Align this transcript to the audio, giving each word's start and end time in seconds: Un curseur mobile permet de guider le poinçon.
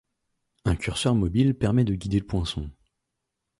Un 0.65 0.75
curseur 0.75 1.13
mobile 1.13 1.53
permet 1.53 1.83
de 1.83 1.93
guider 1.93 2.17
le 2.21 2.25
poinçon. 2.25 2.71